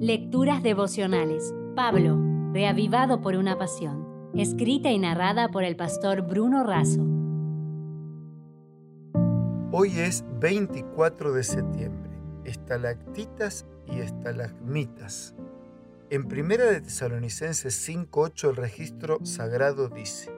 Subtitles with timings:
[0.00, 1.54] Lecturas devocionales.
[1.74, 2.18] Pablo,
[2.52, 4.30] reavivado por una pasión.
[4.34, 7.00] Escrita y narrada por el pastor Bruno Razo.
[9.72, 12.10] Hoy es 24 de septiembre.
[12.44, 15.34] Estalactitas y estalagmitas.
[16.10, 20.30] En 1 de Tesalonicenses 5:8 el registro sagrado dice: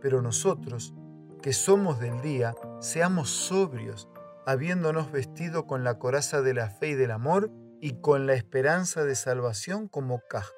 [0.00, 0.94] Pero nosotros,
[1.42, 4.08] que somos del día, seamos sobrios,
[4.46, 9.04] habiéndonos vestido con la coraza de la fe y del amor y con la esperanza
[9.04, 10.54] de salvación como casco.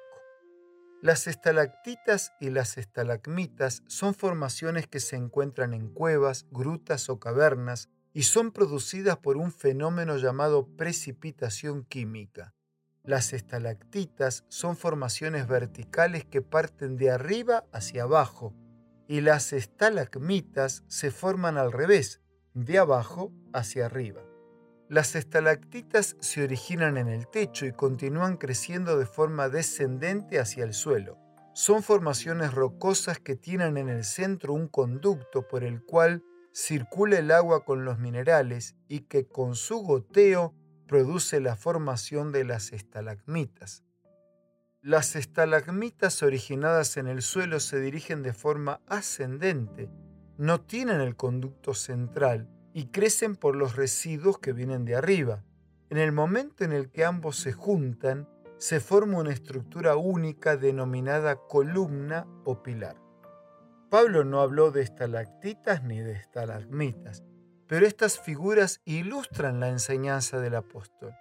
[1.01, 7.89] Las estalactitas y las estalagmitas son formaciones que se encuentran en cuevas, grutas o cavernas
[8.13, 12.53] y son producidas por un fenómeno llamado precipitación química.
[13.03, 18.53] Las estalactitas son formaciones verticales que parten de arriba hacia abajo
[19.07, 22.21] y las estalagmitas se forman al revés,
[22.53, 24.28] de abajo hacia arriba.
[24.89, 30.73] Las estalactitas se originan en el techo y continúan creciendo de forma descendente hacia el
[30.73, 31.19] suelo.
[31.53, 36.23] Son formaciones rocosas que tienen en el centro un conducto por el cual
[36.55, 40.55] circula el agua con los minerales y que con su goteo
[40.87, 43.83] produce la formación de las estalagmitas.
[44.81, 49.87] Las estalagmitas originadas en el suelo se dirigen de forma ascendente,
[50.39, 55.43] no tienen el conducto central y crecen por los residuos que vienen de arriba.
[55.89, 61.37] En el momento en el que ambos se juntan, se forma una estructura única denominada
[61.47, 62.97] columna o pilar.
[63.89, 67.23] Pablo no habló de estalactitas ni de estalagmitas,
[67.67, 71.13] pero estas figuras ilustran la enseñanza del apóstol.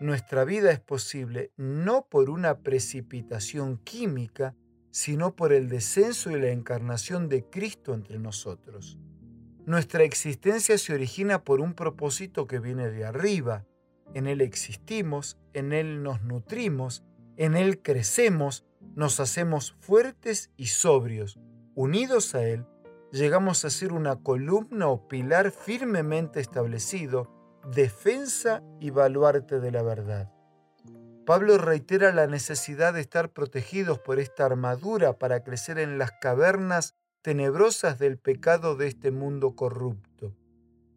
[0.00, 4.54] Nuestra vida es posible no por una precipitación química,
[4.90, 8.98] sino por el descenso y la encarnación de Cristo entre nosotros.
[9.66, 13.64] Nuestra existencia se origina por un propósito que viene de arriba.
[14.12, 17.02] En Él existimos, en Él nos nutrimos,
[17.38, 21.38] en Él crecemos, nos hacemos fuertes y sobrios.
[21.74, 22.66] Unidos a Él,
[23.10, 27.30] llegamos a ser una columna o pilar firmemente establecido,
[27.74, 30.30] defensa y baluarte de la verdad.
[31.24, 36.94] Pablo reitera la necesidad de estar protegidos por esta armadura para crecer en las cavernas
[37.24, 40.36] tenebrosas del pecado de este mundo corrupto.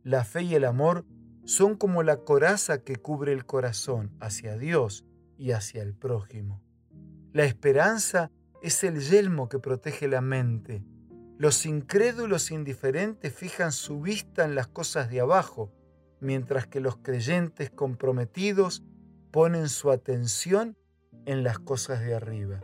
[0.03, 1.05] La fe y el amor
[1.45, 5.05] son como la coraza que cubre el corazón hacia Dios
[5.37, 6.61] y hacia el prójimo.
[7.31, 8.29] La esperanza
[8.61, 10.83] es el yelmo que protege la mente.
[11.37, 15.71] Los incrédulos indiferentes fijan su vista en las cosas de abajo,
[16.19, 18.83] mientras que los creyentes comprometidos
[19.31, 20.75] ponen su atención
[21.25, 22.59] en las cosas de arriba.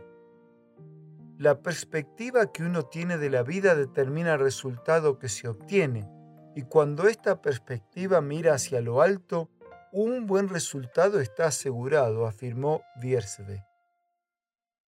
[1.36, 6.08] La perspectiva que uno tiene de la vida determina el resultado que se obtiene,
[6.54, 9.50] y cuando esta perspectiva mira hacia lo alto,
[9.92, 13.64] un buen resultado está asegurado, afirmó Viersve.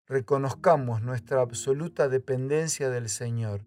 [0.07, 3.65] Reconozcamos nuestra absoluta dependencia del Señor.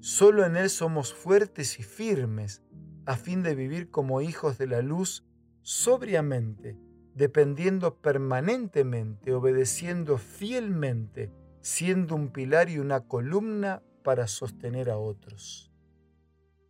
[0.00, 2.60] Solo en Él somos fuertes y firmes,
[3.06, 5.24] a fin de vivir como hijos de la luz
[5.62, 6.76] sobriamente,
[7.14, 15.70] dependiendo permanentemente, obedeciendo fielmente siendo un pilar y una columna para sostener a otros.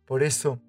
[0.05, 0.61] Por eso,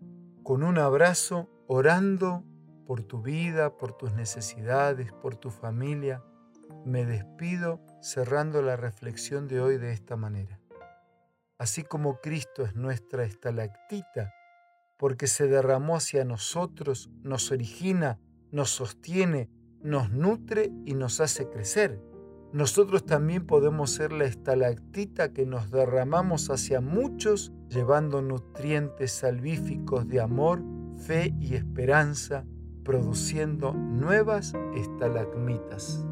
[0.43, 2.45] con un abrazo, orando
[2.87, 6.23] por tu vida, por tus necesidades, por tu familia,
[6.85, 10.61] me despido cerrando la reflexión de hoy de esta manera.
[11.59, 14.33] Así como Cristo es nuestra estalactita,
[14.99, 19.49] porque se derramó hacia nosotros, nos origina, nos sostiene,
[19.81, 22.12] nos nutre y nos hace crecer
[22.53, 30.21] nosotros también podemos ser la estalactita que nos derramamos hacia muchos, llevando nutrientes salvíficos de
[30.21, 30.63] amor,
[30.99, 32.45] fe y esperanza,
[32.85, 36.05] produciendo nuevas estalagmitas.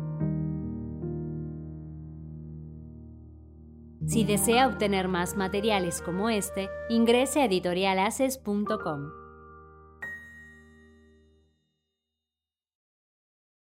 [4.06, 9.19] Si desea obtener más materiales como este, ingrese a editorialaces.com.